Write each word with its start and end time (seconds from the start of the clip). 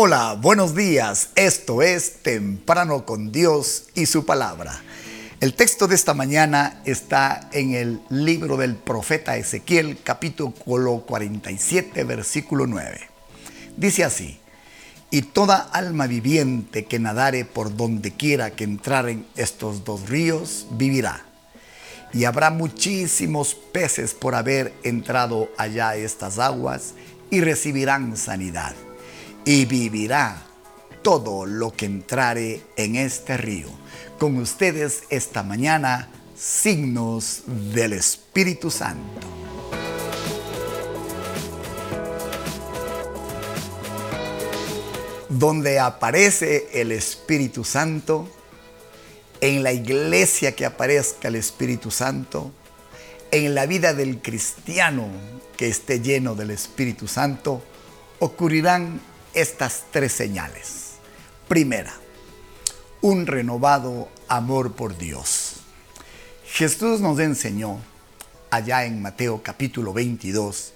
Hola, 0.00 0.38
buenos 0.40 0.76
días. 0.76 1.30
Esto 1.34 1.82
es 1.82 2.22
Temprano 2.22 3.04
con 3.04 3.32
Dios 3.32 3.86
y 3.96 4.06
su 4.06 4.24
palabra. 4.24 4.80
El 5.40 5.54
texto 5.54 5.88
de 5.88 5.96
esta 5.96 6.14
mañana 6.14 6.80
está 6.84 7.48
en 7.50 7.74
el 7.74 8.00
libro 8.08 8.56
del 8.56 8.76
profeta 8.76 9.36
Ezequiel, 9.36 9.98
capítulo 10.04 11.00
47, 11.04 12.04
versículo 12.04 12.68
9. 12.68 13.00
Dice 13.76 14.04
así, 14.04 14.38
y 15.10 15.22
toda 15.22 15.56
alma 15.56 16.06
viviente 16.06 16.84
que 16.84 17.00
nadare 17.00 17.44
por 17.44 17.76
donde 17.76 18.12
quiera 18.12 18.52
que 18.52 18.62
entraren 18.62 19.26
estos 19.34 19.84
dos 19.84 20.08
ríos, 20.08 20.68
vivirá. 20.70 21.24
Y 22.12 22.22
habrá 22.22 22.50
muchísimos 22.50 23.56
peces 23.72 24.14
por 24.14 24.36
haber 24.36 24.72
entrado 24.84 25.48
allá 25.58 25.96
estas 25.96 26.38
aguas 26.38 26.94
y 27.32 27.40
recibirán 27.40 28.16
sanidad 28.16 28.76
y 29.48 29.64
vivirá 29.64 30.42
todo 31.02 31.46
lo 31.46 31.72
que 31.72 31.86
entrare 31.86 32.60
en 32.76 32.96
este 32.96 33.38
río. 33.38 33.68
Con 34.18 34.36
ustedes 34.36 35.04
esta 35.08 35.42
mañana, 35.42 36.10
signos 36.36 37.44
del 37.46 37.94
Espíritu 37.94 38.70
Santo. 38.70 39.26
Donde 45.30 45.78
aparece 45.78 46.68
el 46.74 46.92
Espíritu 46.92 47.64
Santo, 47.64 48.28
en 49.40 49.62
la 49.62 49.72
iglesia 49.72 50.54
que 50.54 50.66
aparezca 50.66 51.28
el 51.28 51.36
Espíritu 51.36 51.90
Santo, 51.90 52.52
en 53.30 53.54
la 53.54 53.64
vida 53.64 53.94
del 53.94 54.20
cristiano 54.20 55.08
que 55.56 55.68
esté 55.68 56.02
lleno 56.02 56.34
del 56.34 56.50
Espíritu 56.50 57.08
Santo, 57.08 57.62
ocurrirán 58.18 59.00
estas 59.34 59.84
tres 59.90 60.12
señales. 60.12 60.94
Primera, 61.48 61.94
un 63.00 63.26
renovado 63.26 64.08
amor 64.28 64.72
por 64.72 64.96
Dios. 64.98 65.56
Jesús 66.46 67.00
nos 67.00 67.18
enseñó 67.18 67.78
allá 68.50 68.84
en 68.84 69.02
Mateo 69.02 69.42
capítulo 69.42 69.92
22 69.92 70.72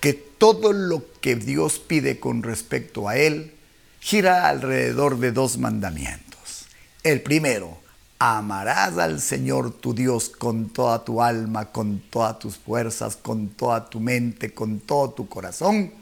que 0.00 0.14
todo 0.14 0.72
lo 0.72 1.04
que 1.20 1.36
Dios 1.36 1.78
pide 1.78 2.20
con 2.20 2.42
respecto 2.42 3.08
a 3.08 3.16
Él 3.16 3.54
gira 4.00 4.48
alrededor 4.48 5.18
de 5.18 5.32
dos 5.32 5.58
mandamientos. 5.58 6.66
El 7.02 7.20
primero, 7.22 7.78
amarás 8.18 8.98
al 8.98 9.20
Señor 9.20 9.72
tu 9.72 9.94
Dios 9.94 10.28
con 10.28 10.70
toda 10.70 11.04
tu 11.04 11.22
alma, 11.22 11.72
con 11.72 12.00
todas 12.10 12.38
tus 12.38 12.56
fuerzas, 12.56 13.16
con 13.16 13.48
toda 13.48 13.88
tu 13.88 14.00
mente, 14.00 14.52
con 14.54 14.80
todo 14.80 15.10
tu 15.10 15.28
corazón. 15.28 15.99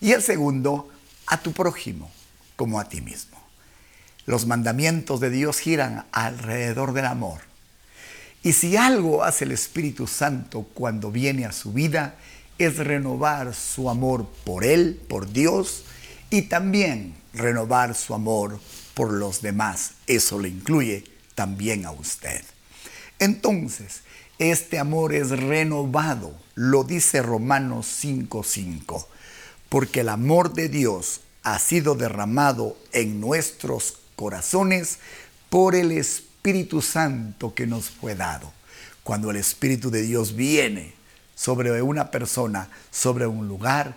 Y 0.00 0.12
el 0.12 0.22
segundo, 0.22 0.90
a 1.26 1.40
tu 1.40 1.52
prójimo 1.52 2.10
como 2.56 2.80
a 2.80 2.88
ti 2.88 3.00
mismo. 3.00 3.36
Los 4.26 4.46
mandamientos 4.46 5.20
de 5.20 5.30
Dios 5.30 5.58
giran 5.58 6.06
alrededor 6.12 6.92
del 6.92 7.06
amor. 7.06 7.40
Y 8.42 8.52
si 8.52 8.76
algo 8.76 9.24
hace 9.24 9.44
el 9.44 9.52
Espíritu 9.52 10.06
Santo 10.06 10.62
cuando 10.74 11.10
viene 11.10 11.44
a 11.46 11.52
su 11.52 11.72
vida, 11.72 12.16
es 12.58 12.78
renovar 12.78 13.54
su 13.54 13.90
amor 13.90 14.26
por 14.44 14.64
Él, 14.64 15.00
por 15.08 15.32
Dios, 15.32 15.84
y 16.30 16.42
también 16.42 17.14
renovar 17.32 17.94
su 17.94 18.14
amor 18.14 18.60
por 18.94 19.12
los 19.12 19.42
demás. 19.42 19.92
Eso 20.06 20.38
le 20.38 20.48
incluye 20.48 21.04
también 21.34 21.86
a 21.86 21.90
usted. 21.90 22.42
Entonces, 23.18 24.02
este 24.38 24.78
amor 24.78 25.14
es 25.14 25.30
renovado, 25.30 26.36
lo 26.54 26.84
dice 26.84 27.22
Romanos 27.22 27.86
5:5 27.86 29.06
porque 29.68 30.00
el 30.00 30.08
amor 30.08 30.54
de 30.54 30.68
Dios 30.68 31.20
ha 31.42 31.58
sido 31.58 31.94
derramado 31.94 32.76
en 32.92 33.20
nuestros 33.20 33.98
corazones 34.16 34.98
por 35.50 35.74
el 35.74 35.92
Espíritu 35.92 36.82
Santo 36.82 37.54
que 37.54 37.66
nos 37.66 37.90
fue 37.90 38.14
dado. 38.14 38.52
Cuando 39.02 39.30
el 39.30 39.36
Espíritu 39.36 39.90
de 39.90 40.02
Dios 40.02 40.34
viene 40.34 40.94
sobre 41.34 41.82
una 41.82 42.10
persona, 42.10 42.68
sobre 42.90 43.26
un 43.26 43.46
lugar, 43.46 43.94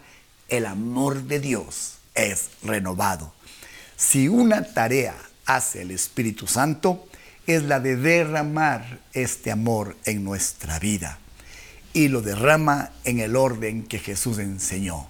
el 0.47 0.66
amor 0.66 1.24
de 1.24 1.40
Dios 1.40 1.96
es 2.13 2.50
renovado. 2.63 3.34
Si 3.97 4.28
una 4.28 4.63
tarea 4.74 5.16
hace 5.46 5.81
el 5.81 5.91
Espíritu 5.91 6.47
Santo, 6.47 7.08
es 7.47 7.63
la 7.63 7.79
de 7.79 7.96
derramar 7.96 9.00
este 9.13 9.52
amor 9.52 9.97
en 10.06 10.24
nuestra 10.24 10.78
vida. 10.78 11.18
Y 11.94 12.09
lo 12.09 12.22
derrama 12.22 12.91
en 13.03 13.19
el 13.19 13.35
orden 13.35 13.84
que 13.84 13.97
Jesús 13.97 14.38
enseñó 14.38 15.08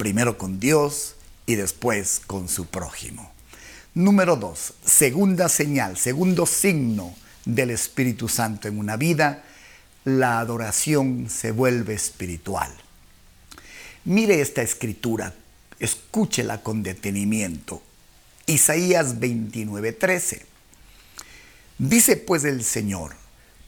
primero 0.00 0.38
con 0.38 0.58
Dios 0.58 1.14
y 1.44 1.56
después 1.56 2.22
con 2.26 2.48
su 2.48 2.64
prójimo. 2.64 3.30
Número 3.92 4.34
dos, 4.34 4.72
segunda 4.82 5.50
señal, 5.50 5.98
segundo 5.98 6.46
signo 6.46 7.14
del 7.44 7.68
Espíritu 7.68 8.26
Santo 8.26 8.66
en 8.66 8.78
una 8.78 8.96
vida, 8.96 9.44
la 10.06 10.38
adoración 10.38 11.28
se 11.28 11.52
vuelve 11.52 11.92
espiritual. 11.92 12.72
Mire 14.06 14.40
esta 14.40 14.62
escritura, 14.62 15.34
escúchela 15.78 16.62
con 16.62 16.82
detenimiento. 16.82 17.82
Isaías 18.46 19.20
29:13. 19.20 20.40
Dice 21.76 22.16
pues 22.16 22.44
el 22.44 22.64
Señor, 22.64 23.16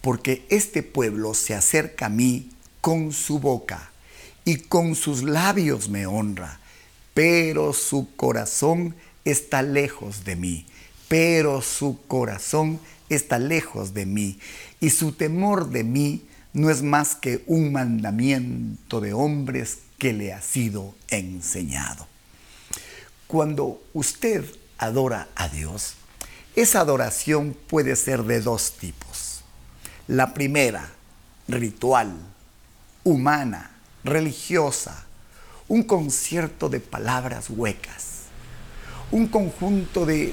porque 0.00 0.46
este 0.48 0.82
pueblo 0.82 1.34
se 1.34 1.52
acerca 1.52 2.06
a 2.06 2.08
mí 2.08 2.52
con 2.80 3.12
su 3.12 3.38
boca 3.38 3.91
y 4.44 4.56
con 4.56 4.94
sus 4.94 5.22
labios 5.22 5.88
me 5.88 6.06
honra, 6.06 6.58
pero 7.14 7.72
su 7.72 8.08
corazón 8.16 8.94
está 9.24 9.62
lejos 9.62 10.24
de 10.24 10.36
mí, 10.36 10.66
pero 11.08 11.62
su 11.62 11.98
corazón 12.06 12.80
está 13.08 13.38
lejos 13.38 13.94
de 13.94 14.06
mí, 14.06 14.38
y 14.80 14.90
su 14.90 15.12
temor 15.12 15.70
de 15.70 15.84
mí 15.84 16.22
no 16.52 16.70
es 16.70 16.82
más 16.82 17.14
que 17.14 17.42
un 17.46 17.72
mandamiento 17.72 19.00
de 19.00 19.12
hombres 19.12 19.78
que 19.98 20.12
le 20.12 20.32
ha 20.32 20.42
sido 20.42 20.94
enseñado. 21.08 22.06
Cuando 23.26 23.82
usted 23.94 24.44
adora 24.76 25.28
a 25.34 25.48
Dios, 25.48 25.94
esa 26.54 26.80
adoración 26.80 27.56
puede 27.68 27.96
ser 27.96 28.24
de 28.24 28.40
dos 28.40 28.72
tipos. 28.72 29.42
La 30.06 30.34
primera, 30.34 30.92
ritual, 31.48 32.12
humana, 33.04 33.70
religiosa, 34.04 35.04
un 35.68 35.82
concierto 35.82 36.68
de 36.68 36.80
palabras 36.80 37.48
huecas, 37.48 38.22
un 39.10 39.28
conjunto 39.28 40.06
de, 40.06 40.32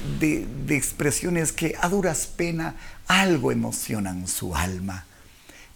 expresiones 0.68 1.52
que 1.52 1.76
a 1.80 1.88
duras 1.88 2.26
pena 2.26 2.76
algo 3.06 3.52
emocionan 3.52 4.26
su 4.26 4.56
alma. 4.56 5.04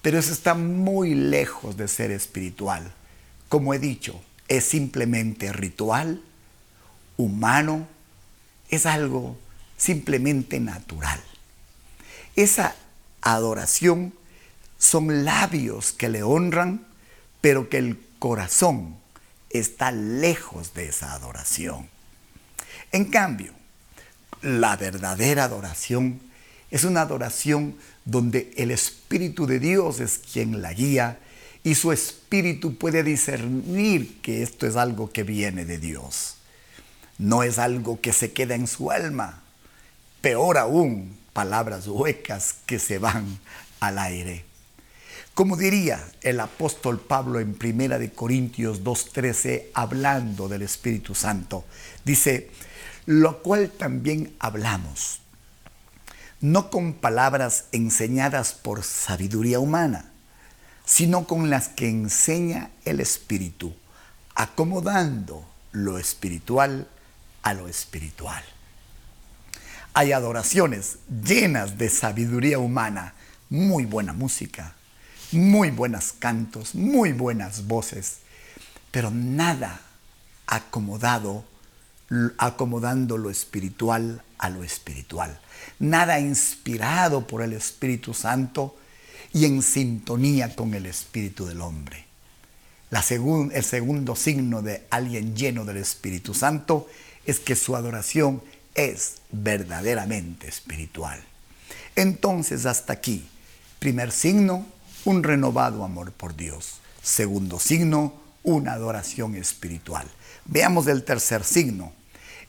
Pero 0.03 0.19
eso 0.19 0.33
está 0.33 0.55
muy 0.55 1.15
lejos 1.15 1.77
de 1.77 1.89
ser 1.89 2.11
espiritual. 2.11 2.93
Como 3.49 3.75
he 3.75 3.79
dicho, 3.79 4.23
es 4.49 4.65
simplemente 4.65 5.53
ritual, 5.53 6.21
humano, 7.17 7.87
es 8.71 8.87
algo 8.87 9.37
simplemente 9.77 10.61
natural. 10.61 11.21
Esa 12.37 12.75
adoración 13.23 14.13
son 14.79 15.25
labios 15.25 15.93
que 15.93 16.09
le 16.09 16.23
honran, 16.23 16.87
pero 17.45 17.69
que 17.69 17.77
el 17.77 17.99
corazón 18.19 18.97
está 19.51 19.93
lejos 19.93 20.73
de 20.73 20.89
esa 20.89 21.13
adoración. 21.13 21.91
En 22.91 23.05
cambio, 23.05 23.53
la 24.41 24.79
verdadera 24.79 25.45
adoración 25.45 26.23
es 26.71 26.85
una 26.85 27.03
adoración 27.03 27.77
donde 28.07 28.51
el 28.57 28.71
Espíritu 28.71 29.47
de 29.47 29.59
Dios 29.59 30.01
es 30.01 30.23
quien 30.33 30.63
la 30.63 30.73
guía 30.73 31.19
y 31.63 31.75
su 31.75 31.93
Espíritu 31.93 32.79
puede 32.79 33.03
discernir 33.03 34.23
que 34.23 34.43
esto 34.43 34.67
es 34.67 34.77
algo 34.77 35.13
que 35.13 35.23
viene 35.23 35.67
de 35.67 35.77
Dios. 35.77 36.37
No 37.19 37.43
es 37.43 37.59
algo 37.59 38.01
que 38.01 38.15
se 38.15 38.33
queda 38.33 38.55
en 38.55 38.67
su 38.67 38.91
alma. 38.91 39.43
Peor 40.23 40.57
aún, 40.57 41.15
palabras 41.35 41.89
huecas 41.89 42.55
que 42.65 42.79
se 42.79 42.97
van 42.97 43.39
al 43.81 43.99
aire. 43.99 44.54
Como 45.35 45.57
diría 45.57 46.01
el 46.23 46.39
apóstol 46.39 47.01
Pablo 47.01 47.41
en 47.41 47.55
Primera 47.55 47.99
de 47.99 48.13
Corintios 48.13 48.85
2:13 48.85 49.71
hablando 49.75 50.49
del 50.49 50.63
Espíritu 50.63 51.17
Santo, 51.17 51.65
dice, 52.05 52.53
lo 53.07 53.43
cual 53.43 53.71
también 53.71 54.33
hablamos, 54.39 55.23
no 56.41 56.71
con 56.71 56.95
palabras 56.95 57.65
enseñadas 57.73 58.53
por 58.53 58.85
sabiduría 58.85 59.59
humana, 59.59 60.13
sino 60.85 61.27
con 61.27 61.51
las 61.51 61.69
que 61.69 61.89
enseña 61.89 62.71
el 62.85 63.01
Espíritu, 63.01 63.75
acomodando 64.37 65.45
lo 65.73 65.99
espiritual 65.99 66.87
a 67.43 67.55
lo 67.55 67.67
espiritual. 67.67 68.45
Hay 69.95 70.13
adoraciones 70.13 70.99
llenas 71.09 71.77
de 71.77 71.91
sabiduría 71.91 72.61
humana, 72.61 73.15
muy 73.51 73.85
buena 73.85 74.13
música, 74.13 74.77
muy 75.35 75.71
buenos 75.71 76.13
cantos, 76.13 76.75
muy 76.75 77.13
buenas 77.13 77.67
voces, 77.67 78.19
pero 78.91 79.11
nada 79.11 79.81
acomodado 80.47 81.45
acomodando 82.39 83.17
lo 83.17 83.31
espiritual 83.31 84.23
a 84.39 84.51
lo 84.51 84.63
espiritual. 84.63 85.39
Nada 85.79 86.21
inspirado 86.21 87.27
por 87.27 87.43
el 87.43 87.53
Espíritu 87.53 88.15
Santo 88.15 88.77
y 89.33 89.47
en 89.47 89.63
sintonía 89.63 90.55
con 90.55 90.75
el 90.75 90.87
Espíritu 90.87 91.47
del 91.47 91.61
hombre. 91.61 92.05
La 92.91 93.01
el 93.01 93.65
segundo 93.65 94.15
signo 94.15 94.63
de 94.63 94.87
alguien 94.91 95.35
lleno 95.35 95.65
del 95.65 95.79
Espíritu 95.79 96.35
Santo 96.35 96.89
es 97.27 97.41
que 97.41 97.57
su 97.57 97.75
adoración 97.75 98.43
es 98.75 99.17
verdaderamente 99.33 100.47
espiritual. 100.47 101.21
Entonces, 101.97 102.67
hasta 102.67 102.93
aquí, 102.93 103.27
primer 103.79 104.13
signo, 104.13 104.67
un 105.05 105.23
renovado 105.23 105.85
amor 105.85 106.13
por 106.13 106.37
Dios. 106.37 106.79
Segundo 107.03 107.59
signo, 107.59 108.15
una 108.43 108.73
adoración 108.73 109.35
espiritual. 109.35 110.07
Veamos 110.45 110.87
el 110.87 111.05
tercer 111.05 111.45
signo. 111.45 111.93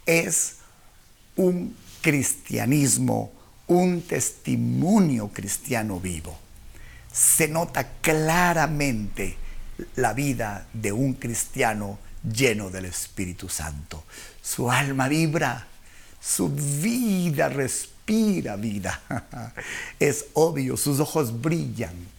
Es 0.06 0.57
un 1.36 1.75
cristianismo, 2.02 3.31
un 3.68 4.02
testimonio 4.02 5.30
cristiano 5.30 6.00
vivo. 6.00 6.38
Se 7.12 7.48
nota 7.48 7.88
claramente 8.02 9.38
la 9.96 10.13
vida 10.13 10.68
de 10.74 10.92
un 10.92 11.13
cristiano 11.13 11.98
lleno 12.24 12.69
del 12.69 12.86
Espíritu 12.86 13.50
Santo. 13.50 14.04
Su 14.42 14.69
alma 14.69 15.07
vibra, 15.07 15.68
su 16.22 16.50
vida 16.50 17.50
respira 17.50 17.96
vida. 18.56 19.02
Es 20.00 20.25
obvio, 20.34 20.78
sus 20.78 21.00
ojos 21.00 21.42
brillan. 21.42 22.14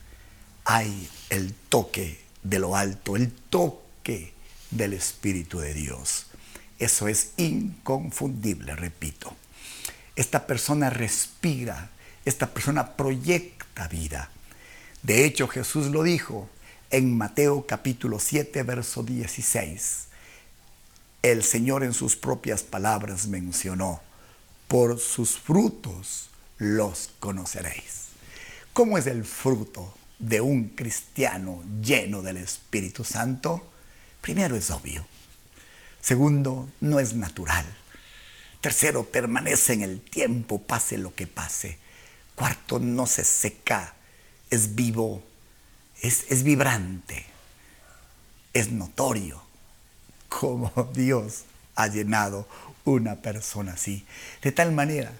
Hay 0.66 1.08
el 1.30 1.54
toque 1.54 2.20
de 2.42 2.58
lo 2.58 2.76
alto, 2.76 3.16
el 3.16 3.32
toque 3.32 4.34
del 4.70 4.92
Espíritu 4.92 5.60
de 5.60 5.72
Dios. 5.72 6.26
Eso 6.78 7.08
es 7.08 7.32
inconfundible, 7.38 8.76
repito. 8.76 9.34
Esta 10.14 10.46
persona 10.46 10.90
respira, 10.90 11.90
esta 12.26 12.52
persona 12.52 12.96
proyecta 12.96 13.88
vida. 13.88 14.30
De 15.02 15.24
hecho, 15.24 15.48
Jesús 15.48 15.86
lo 15.86 16.02
dijo 16.02 16.50
en 16.90 17.16
Mateo 17.16 17.66
capítulo 17.66 18.18
7, 18.18 18.62
verso 18.62 19.02
16 19.02 20.06
el 21.30 21.42
Señor 21.42 21.82
en 21.82 21.92
sus 21.92 22.14
propias 22.14 22.62
palabras 22.62 23.26
mencionó, 23.26 24.00
por 24.68 25.00
sus 25.00 25.36
frutos 25.36 26.30
los 26.58 27.10
conoceréis. 27.18 28.06
¿Cómo 28.72 28.96
es 28.96 29.08
el 29.08 29.24
fruto 29.24 29.92
de 30.18 30.40
un 30.40 30.70
cristiano 30.70 31.62
lleno 31.80 32.22
del 32.22 32.38
Espíritu 32.38 33.04
Santo? 33.04 33.72
Primero 34.20 34.56
es 34.56 34.70
obvio. 34.70 35.06
Segundo, 36.00 36.68
no 36.80 37.00
es 37.00 37.14
natural. 37.14 37.66
Tercero, 38.60 39.04
permanece 39.04 39.74
en 39.74 39.82
el 39.82 40.00
tiempo, 40.00 40.62
pase 40.62 40.98
lo 40.98 41.14
que 41.14 41.26
pase. 41.26 41.78
Cuarto, 42.34 42.78
no 42.78 43.06
se 43.06 43.24
seca, 43.24 43.94
es 44.50 44.74
vivo, 44.74 45.22
es, 46.02 46.26
es 46.28 46.42
vibrante, 46.42 47.26
es 48.52 48.70
notorio 48.70 49.42
cómo 50.28 50.90
Dios 50.94 51.44
ha 51.74 51.88
llenado 51.88 52.48
una 52.84 53.16
persona 53.16 53.72
así. 53.72 54.06
De 54.42 54.52
tal 54.52 54.72
manera 54.72 55.12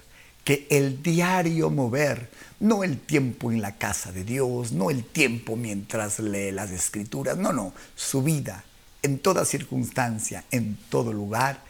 que 0.47 0.67
el 0.71 1.03
diario 1.03 1.69
mover, 1.69 2.31
no 2.61 2.85
el 2.85 2.99
tiempo 2.99 3.53
en 3.53 3.61
la 3.61 3.77
casa 3.77 4.13
de 4.13 4.25
Dios, 4.25 4.73
no 4.73 4.89
el 4.89 5.05
tiempo 5.05 5.57
mientras 5.57 6.19
lee 6.21 6.53
las 6.53 6.71
escrituras, 6.71 7.37
no, 7.37 7.53
no, 7.53 7.75
su 7.95 8.23
vida 8.23 8.65
en 9.03 9.19
toda 9.19 9.45
circunstancia, 9.45 10.45
en 10.51 10.79
todo 10.89 11.13
lugar, 11.13 11.63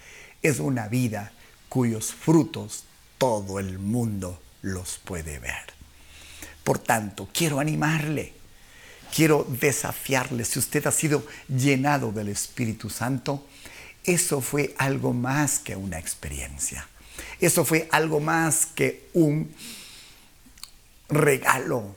es 0.42 0.60
una 0.60 0.86
vida 0.86 1.32
cuyos 1.68 2.12
frutos 2.12 2.84
todo 3.18 3.58
el 3.58 3.80
mundo 3.80 4.40
los 4.62 4.98
puede 4.98 5.40
ver. 5.40 5.74
Por 6.62 6.78
tanto, 6.78 7.28
quiero 7.32 7.58
animarle 7.58 8.36
quiero 9.16 9.46
desafiarle, 9.48 10.44
si 10.44 10.58
usted 10.58 10.86
ha 10.86 10.92
sido 10.92 11.26
llenado 11.48 12.12
del 12.12 12.28
Espíritu 12.28 12.90
Santo, 12.90 13.46
eso 14.04 14.42
fue 14.42 14.74
algo 14.76 15.14
más 15.14 15.58
que 15.58 15.74
una 15.74 15.98
experiencia. 15.98 16.86
Eso 17.40 17.64
fue 17.64 17.88
algo 17.92 18.20
más 18.20 18.66
que 18.66 19.08
un 19.12 19.52
regalo 21.08 21.94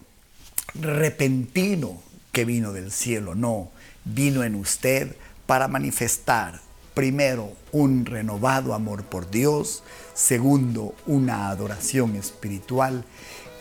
repentino 0.75 2.01
que 2.31 2.45
vino 2.45 2.73
del 2.73 2.91
cielo. 2.91 3.35
No, 3.35 3.71
vino 4.05 4.43
en 4.43 4.55
usted 4.55 5.15
para 5.45 5.67
manifestar 5.67 6.61
primero 6.93 7.53
un 7.71 8.05
renovado 8.05 8.73
amor 8.73 9.05
por 9.05 9.29
Dios, 9.31 9.83
segundo 10.13 10.93
una 11.05 11.49
adoración 11.49 12.15
espiritual 12.15 13.05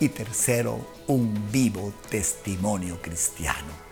y 0.00 0.08
tercero, 0.08 0.86
un 1.06 1.50
vivo 1.52 1.92
testimonio 2.10 3.00
cristiano. 3.00 3.88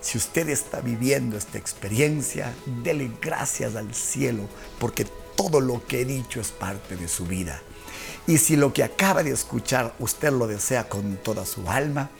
Si 0.00 0.18
usted 0.18 0.48
está 0.48 0.80
viviendo 0.80 1.36
esta 1.36 1.58
experiencia, 1.58 2.54
dele 2.84 3.10
gracias 3.20 3.74
al 3.74 3.94
cielo 3.94 4.48
porque 4.78 5.06
todo 5.36 5.60
lo 5.60 5.86
que 5.86 6.00
he 6.00 6.04
dicho 6.04 6.40
es 6.40 6.50
parte 6.50 6.96
de 6.96 7.08
su 7.08 7.26
vida. 7.26 7.62
Y 8.26 8.38
si 8.38 8.56
lo 8.56 8.72
que 8.72 8.82
acaba 8.82 9.22
de 9.22 9.30
escuchar 9.30 9.94
usted 10.00 10.32
lo 10.32 10.46
desea 10.46 10.88
con 10.88 11.16
toda 11.18 11.46
su 11.46 11.70
alma, 11.70 12.10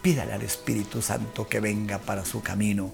pídale 0.00 0.32
al 0.32 0.42
Espíritu 0.42 1.02
Santo 1.02 1.46
que 1.46 1.60
venga 1.60 1.98
para 1.98 2.24
su 2.24 2.42
camino 2.42 2.92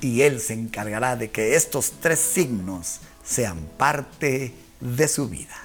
y 0.00 0.22
Él 0.22 0.40
se 0.40 0.54
encargará 0.54 1.14
de 1.14 1.30
que 1.30 1.54
estos 1.54 1.92
tres 2.00 2.18
signos 2.18 2.98
sean 3.24 3.58
parte 3.76 4.52
de 4.80 5.08
su 5.08 5.28
vida. 5.28 5.56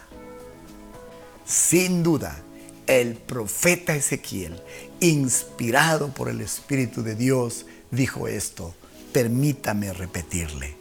Sin 1.45 2.03
duda, 2.03 2.39
el 2.85 3.15
profeta 3.15 3.95
Ezequiel, 3.95 4.61
inspirado 4.99 6.09
por 6.09 6.29
el 6.29 6.41
Espíritu 6.41 7.01
de 7.01 7.15
Dios, 7.15 7.65
dijo 7.91 8.27
esto, 8.27 8.75
permítame 9.11 9.93
repetirle, 9.93 10.75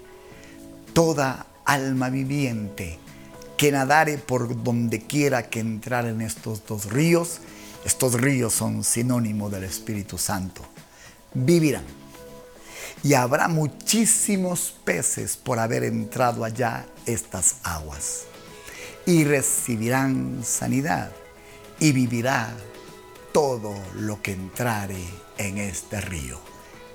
toda 0.93 1.46
alma 1.72 2.10
viviente 2.10 2.98
que 3.56 3.72
nadare 3.72 4.19
por 4.19 4.62
donde 4.62 5.06
quiera 5.06 5.48
que 5.48 5.60
entrar 5.60 6.06
en 6.06 6.20
estos 6.20 6.66
dos 6.66 6.92
ríos, 6.92 7.40
estos 7.84 8.14
ríos 8.14 8.52
son 8.52 8.84
sinónimo 8.84 9.48
del 9.48 9.64
Espíritu 9.64 10.19
Santo, 10.19 10.62
vivirán. 11.32 11.84
Y 13.02 13.14
habrá 13.14 13.48
muchísimos 13.48 14.74
peces 14.84 15.36
por 15.36 15.58
haber 15.58 15.84
entrado 15.84 16.44
allá 16.44 16.86
estas 17.06 17.56
aguas. 17.62 18.24
Y 19.06 19.24
recibirán 19.24 20.43
sanidad 20.44 21.10
y 21.81 21.91
vivirá 21.91 22.55
todo 23.32 23.74
lo 23.96 24.22
que 24.22 24.32
entrare 24.32 25.02
en 25.38 25.58
este 25.58 26.00
río. 26.00 26.38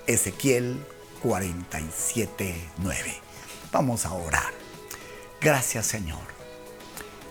Ezequiel 0.05 0.85
47, 1.21 2.55
9. 2.77 3.15
Vamos 3.73 4.05
a 4.05 4.13
orar. 4.13 4.56
Gracias 5.41 5.85
Señor. 5.85 6.19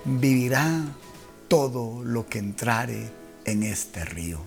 Vivirá 0.04 0.84
todo 1.48 2.02
lo 2.04 2.26
que 2.26 2.38
entrare 2.38 3.10
en 3.44 3.62
este 3.62 4.04
río. 4.04 4.40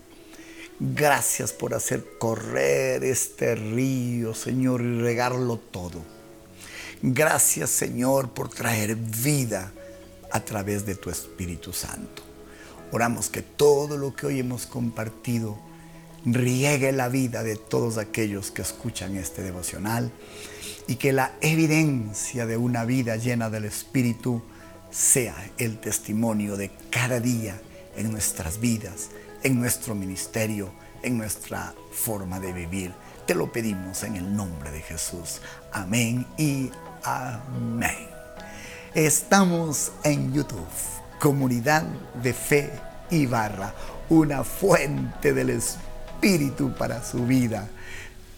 Gracias 0.79 1.51
por 1.51 1.73
hacer 1.73 2.05
correr 2.17 3.03
este 3.03 3.55
río, 3.55 4.33
Señor, 4.33 4.81
y 4.81 5.01
regarlo 5.01 5.57
todo. 5.57 6.01
Gracias, 7.01 7.69
Señor, 7.69 8.29
por 8.29 8.49
traer 8.49 8.95
vida 8.95 9.73
a 10.31 10.39
través 10.39 10.85
de 10.85 10.95
tu 10.95 11.09
Espíritu 11.09 11.73
Santo. 11.73 12.23
Oramos 12.91 13.29
que 13.29 13.41
todo 13.41 13.97
lo 13.97 14.15
que 14.15 14.27
hoy 14.27 14.39
hemos 14.39 14.65
compartido 14.65 15.57
riegue 16.25 16.91
la 16.91 17.09
vida 17.09 17.43
de 17.43 17.55
todos 17.55 17.97
aquellos 17.97 18.51
que 18.51 18.61
escuchan 18.61 19.15
este 19.15 19.41
devocional 19.41 20.11
y 20.87 20.95
que 20.95 21.13
la 21.13 21.33
evidencia 21.41 22.45
de 22.45 22.57
una 22.57 22.85
vida 22.85 23.15
llena 23.15 23.49
del 23.49 23.65
Espíritu 23.65 24.41
sea 24.91 25.35
el 25.57 25.79
testimonio 25.79 26.57
de 26.57 26.71
cada 26.89 27.19
día 27.19 27.59
en 27.95 28.11
nuestras 28.11 28.59
vidas, 28.59 29.09
en 29.43 29.59
nuestro 29.59 29.95
ministerio, 29.95 30.71
en 31.03 31.17
nuestra 31.17 31.73
forma 31.91 32.39
de 32.39 32.53
vivir. 32.53 32.93
Te 33.25 33.35
lo 33.35 33.51
pedimos 33.51 34.03
en 34.03 34.15
el 34.15 34.35
nombre 34.35 34.71
de 34.71 34.81
Jesús. 34.81 35.41
Amén 35.71 36.25
y 36.37 36.71
amén. 37.03 38.07
Estamos 38.95 39.91
en 40.03 40.33
YouTube 40.33 40.67
comunidad 41.19 41.83
de 42.23 42.33
fe 42.33 42.71
y 43.11 43.25
barra, 43.25 43.73
una 44.09 44.43
fuente 44.43 45.33
del 45.33 45.49
Espíritu 46.21 46.73
para 46.73 47.01
su 47.01 47.25
vida. 47.25 47.69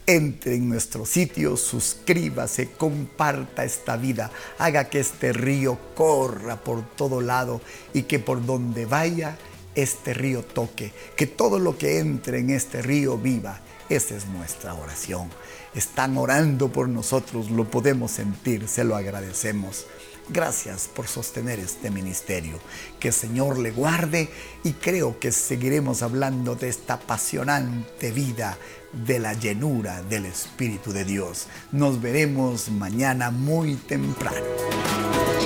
Entre 0.06 0.54
en 0.54 0.70
nuestro 0.70 1.04
sitio, 1.04 1.58
suscríbase, 1.58 2.74
comparta 2.74 3.66
esta 3.66 3.98
vida, 3.98 4.30
haga 4.60 4.84
que 4.84 5.00
este 5.00 5.34
río 5.34 5.80
corra 5.96 6.58
por 6.58 6.84
todo 6.96 7.22
lado 7.22 7.60
y 7.92 8.04
que 8.04 8.20
por 8.20 8.46
donde 8.46 8.86
vaya 8.86 9.36
este 9.74 10.14
río 10.14 10.44
toque, 10.44 10.94
que 11.16 11.26
todo 11.26 11.58
lo 11.58 11.76
que 11.76 11.98
entre 11.98 12.38
en 12.38 12.52
este 12.52 12.84
río 12.84 13.18
viva. 13.18 13.62
Esa 13.90 14.16
es 14.16 14.28
nuestra 14.28 14.76
oración. 14.76 15.32
Están 15.74 16.20
orando 16.20 16.72
por 16.72 16.88
nosotros, 16.88 17.50
lo 17.50 17.68
podemos 17.68 18.12
sentir, 18.12 18.68
se 18.68 18.84
lo 18.84 18.96
agradecemos. 18.96 19.88
Gracias 20.32 20.88
por 20.88 21.08
sostener 21.08 21.60
este 21.60 21.92
ministerio. 21.92 22.58
Que 23.00 23.10
el 23.10 23.14
Señor 23.14 23.60
le 23.60 23.72
guarde 23.72 24.30
y 24.64 24.72
creo 24.74 25.20
que 25.20 25.32
seguiremos 25.34 26.04
hablando 26.04 26.56
de 26.56 26.70
esta 26.70 26.94
apasionante 26.94 28.12
vida 28.12 28.58
de 28.94 29.20
la 29.20 29.34
llenura 29.34 30.02
del 30.04 30.26
Espíritu 30.26 30.94
de 30.94 31.04
Dios. 31.04 31.48
Nos 31.74 32.02
veremos 32.02 32.70
mañana 32.70 33.30
muy 33.30 33.76
temprano. 33.76 35.41